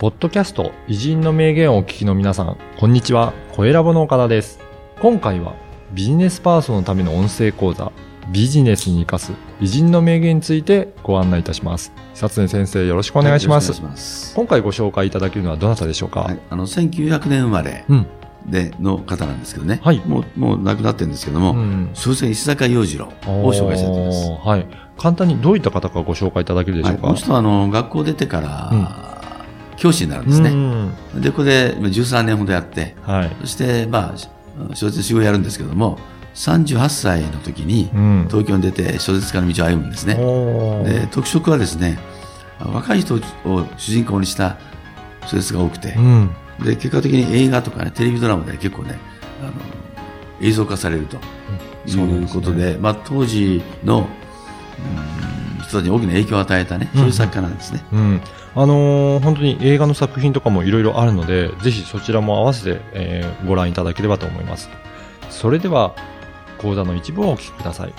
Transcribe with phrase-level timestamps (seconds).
[0.00, 3.34] ポッドキャスト偉人の名言をお聞きの皆さん、こんにちは。
[3.52, 4.58] 声ラボの岡田です。
[4.98, 5.54] 今回は
[5.92, 7.92] ビジネスパーソンのための音声講座、
[8.32, 11.92] ビジネスに生かす偉人の名言についてご案内いたします。
[12.14, 13.72] 久常先生、よろしくお願いします。
[13.72, 18.06] はいます今回ご紹介いただけるのはどなたでしょうか、はい、あの1900年生まれうん。
[18.46, 24.48] での方なんですけどね、はいもうもう亡くなってるんですけども、うん小説家石坂洋次郎を紹介したいと思います。
[24.48, 24.66] はい。
[24.96, 29.09] 簡単にどういった方かご紹介いただけるでしょうか、はい、この人はあの学校出てから、うん
[29.80, 30.50] 教師になるんですうね。
[30.50, 33.30] んで、ここでまあ13年ほどやって、はい。
[33.40, 35.98] そして、まあ、小説仕事やるんですけども、
[36.34, 38.26] 38歳の時にうん。
[38.28, 40.14] 東京に出て小説家の道を歩むんですね。
[40.84, 41.98] で、特色はですね、
[42.60, 43.20] 若い人を
[43.78, 44.58] 主人公にした
[45.26, 46.30] 小説が多くて、うん。
[46.62, 48.98] で、結果的に映画とかね、テレビドラマで結構ね、
[49.40, 49.52] あの、
[50.42, 51.16] 映像化されると
[51.90, 54.00] いうことで、まあ当時の、
[55.24, 55.29] うん
[55.70, 57.84] 人たちに大きな影響を与えたね、そういう作家なんですね。
[57.92, 58.20] うん。
[58.56, 64.68] あのー本当に映画の作品とかもいろいろあるので、ぜひそちらも合わせて、えーご覧いただければと思います。
[65.30, 65.94] それでは、
[66.58, 67.94] 講座の一部をお聞きください。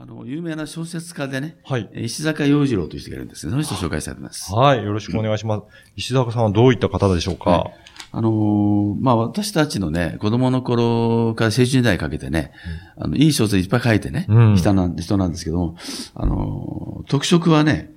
[0.00, 1.88] あの、有名な小説家でね、はい。
[1.94, 4.52] 石坂洋次郎という人がいるんですけど、その人を紹介したいと思います。
[4.52, 4.84] はい。
[4.84, 5.62] よろしくお願いします。
[5.96, 7.74] 石坂さんはどういった方でしょうか、はい
[8.10, 12.52] あのーまあ、私たちのね、子供の頃から青春時代にかけてね、
[12.96, 15.76] あの、いい小説いっぱい書いてね、うん人なん人なんですけども、
[16.14, 17.90] あのー特色はね、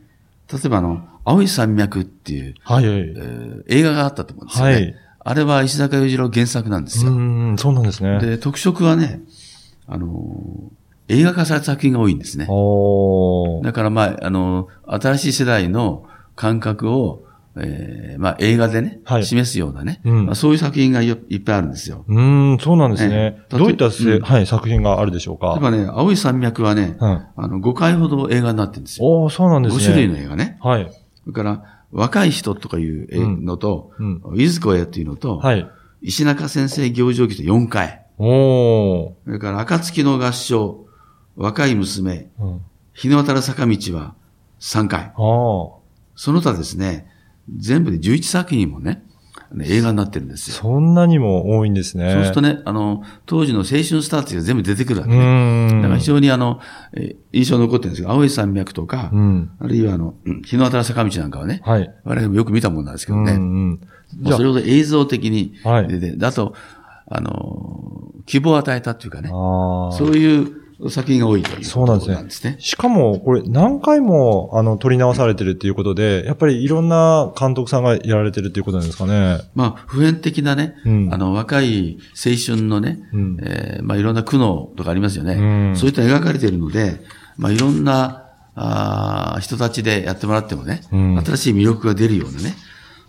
[0.52, 2.86] 例えばあの、青い山脈っていう、はい。
[2.86, 4.73] えー映画があったと思うんですよね。
[4.73, 7.16] はいあれは石坂洋次郎原作なんですうよ。
[7.16, 8.18] ん、そうなんですね。
[8.20, 9.22] で、特色はね、
[9.88, 12.46] あのー映画化された作品が多いんですね。
[12.46, 17.23] だからまあ、あのー新しい世代の感覚を、
[17.57, 22.05] えーまあ映画でね、はい示すようなね、うんまあ、そういう作品がよいっぱいあるんですよ。
[22.07, 23.16] うーん、そうなんですね。
[23.16, 25.52] ええどういったせ、うんはい、作品があるでしょうか？
[25.53, 27.25] 例えばね、青い山脈はね、うん。
[27.35, 29.06] あの、5回ほど映画になってるんですよ。
[29.06, 29.81] おーそうなんですね。
[29.84, 30.57] 5種類の映画ね。
[30.61, 30.90] はい。
[31.23, 34.40] それから、若い人とかいうのと、うん。
[34.40, 35.69] いずこへっていうのと、はい。
[36.01, 38.06] 石中先生行事記と4回。
[38.17, 39.11] おー。
[39.25, 40.85] それから、暁の合唱、
[41.35, 42.61] 若い娘、うん。
[42.94, 44.16] 日の当たる坂道は
[44.59, 45.11] 3回。
[46.16, 47.07] その他ですね、
[47.50, 49.03] 全部で11作品もね、
[49.63, 50.56] 映画になってるんですよ。
[50.56, 52.13] そんなにも多いんですね。
[52.13, 55.81] そうするとね、あの、当時の青春スターっていうのが全部出てくるわけうね。
[55.81, 56.59] だから非常にあの、
[56.94, 59.52] えー印象に残ってるんですけど、青い山脈とか、うん。
[59.59, 61.94] あるいはあの、うん日の当たる坂道なんかはね、はい。
[62.03, 63.79] 我々もよく見たもんなんですけどね、うん
[64.23, 64.31] うん。
[64.31, 66.53] それほど映像的にはい出て、であと、
[67.08, 72.56] あのー希望を与えたっていうかね、そういう作品が多いというそうなんですね。
[72.59, 79.40] しかも、これ何回も、あの、撮り直されてるっていうことで、やっぱりいろんな監督さんがやられてるっていうことなんですかね。
[79.53, 85.34] まあ、普遍的なね、うんあの、若い青春のね、うんえーまあ、いろんな苦悩とかありますよね。
[85.34, 85.41] う
[85.74, 87.02] んそういった描かれているので、
[87.38, 92.53] まあ、いろんな、あー人たちでやってもらってもね、うん新しい魅力が出るようなね、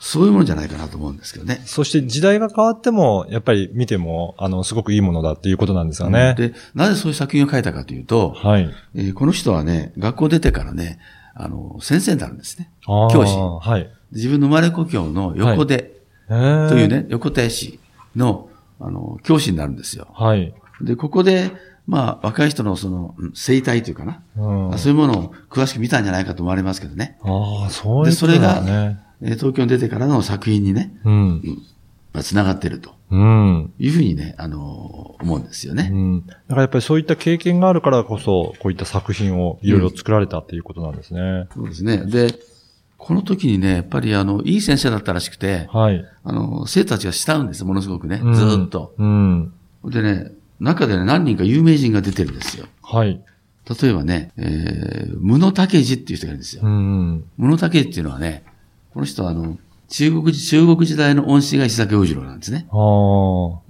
[0.05, 1.63] そういうものじゃないかなと思うんですけどね。
[1.65, 6.35] そして時代が変わっても、やっぱり見ても、あの、すごくいいものだっていうことなんですよね。
[6.37, 8.69] で、なぜそういう作品を書いたかというと、はい。
[8.97, 10.99] えーこの人はね、学校出てからね、
[11.37, 12.73] あの、先生になるんですね。
[12.85, 13.89] 教師はい。
[14.11, 15.95] 自分の生まれ故郷の横手
[16.29, 16.89] えーという。
[16.89, 17.79] ね、横手市
[18.17, 18.49] の、
[18.81, 20.09] あの、教師になるんですよ。
[20.15, 20.53] はい。
[20.81, 21.53] で、ここで、
[21.87, 24.79] まあ、若い人のその、うん生態というかな、うん。
[24.79, 27.19] そういうものを詳しく見たんじゃないかと思われますけどね。
[27.23, 31.63] ああ、そうで、ことなんそれが、東京に出てからの作品にね、うん。
[32.13, 33.73] まあ、繋がっているとうん。
[33.79, 35.91] いうふうにね、あの思うんですよね。
[35.93, 36.27] うん。
[36.27, 41.49] だからやっぱりそういった経験があるからこそ、こういった作品をいろいろ作られたっていうことなんですね。
[41.55, 42.05] そうですね。
[42.07, 42.35] で、
[42.99, 46.05] この時にね、やっぱりあの、いい先生だったらしくて、はい。
[46.25, 48.21] あの、生徒たちが慕うんですよ、ものすごくね。
[48.23, 48.95] うんずーっと。
[48.99, 49.53] うん。
[49.85, 52.67] でね、中でね、何人か有名人が出てるんですよ。
[52.83, 53.21] はい。
[53.83, 56.63] 例えばね、えー、ムノタケジっていう人がいるんですよ。
[56.65, 57.25] うん。
[57.37, 58.45] ムノタケジっていうのはね、
[58.93, 59.59] この人はあの、
[59.89, 62.67] 中国、中国時代の恩師が石坂洋次郎なんですね。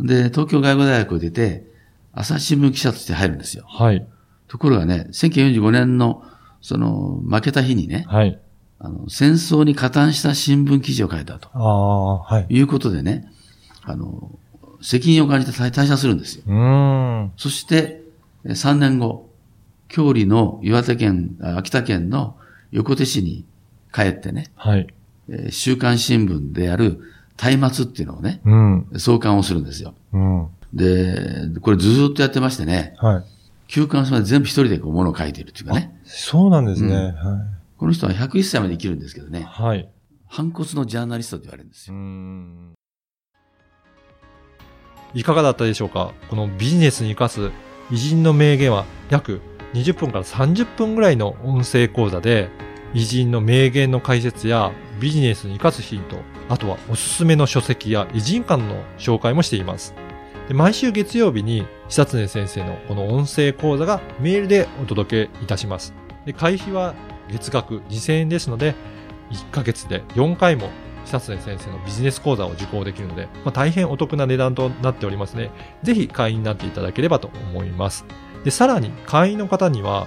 [0.01, 1.65] で、東京外語大学を出て、
[2.13, 3.65] 朝日新聞記者として入るんですよ。
[3.67, 4.07] はい。
[4.49, 6.23] ところがね、1945年の、
[6.61, 8.39] その、負けた日にね、はい。
[8.79, 12.47] あの、戦争に加担した新聞記事を書いたとああ、はい。
[12.49, 13.31] いうことでね、
[13.83, 14.31] あの、
[14.81, 16.43] 責任を感じて退退社するんですよ。
[16.47, 17.33] うーん。
[17.37, 18.03] そして、
[18.45, 19.29] え3年後、
[19.89, 22.37] 郷里の岩手県、あ秋田県の
[22.73, 23.45] 横手市に
[23.93, 24.87] 帰ってね、はい。
[25.29, 27.01] えー週刊新聞である
[27.59, 28.87] 松明っていうのをね、うん。
[28.99, 29.95] 創刊をするんですよ。
[30.13, 30.49] うん。
[30.73, 33.25] で、これずーっとやってましてね、はい。
[33.67, 35.99] 休刊まで全部一人でこう物を書いているっていうかね。
[36.05, 36.95] そうなんですね。
[36.95, 37.15] うんはい。
[37.79, 39.89] この人は101歳まで生きるんですけどね、はい。
[40.29, 42.01] 反骨のジャーナリストと言われるんですうよ。
[42.01, 42.75] ん。
[45.15, 46.13] いかがだったでしょうか？
[46.31, 47.51] このビジネスに生かす
[47.91, 49.41] 偉人の名言は約
[49.75, 52.51] 20分から30分ぐらいの音声講座で、
[52.95, 56.19] 偉人の名言の解説やビジネスに活かすヒント、
[56.49, 59.95] あとはおすすめの書籍や偉人館の紹介もしています。
[60.49, 65.95] で毎週月曜日に久常先生のこの音声講座がメールでお届けいたします。
[66.27, 66.95] で会費は
[67.31, 68.75] 月額2000円ですので、
[69.31, 70.69] 1ヶ月で4回も
[71.07, 75.51] 久常先生のビジネス講座を受講できるので、まあ、大変お得な値段となっておりますね。
[75.83, 78.05] ぜひ会員になっていただければと思います。
[78.45, 80.07] で、さらに会員の方には、